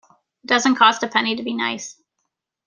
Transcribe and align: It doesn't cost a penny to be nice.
It 0.43 0.47
doesn't 0.47 0.77
cost 0.77 1.03
a 1.03 1.07
penny 1.07 1.35
to 1.35 1.43
be 1.43 1.53
nice. 1.53 2.01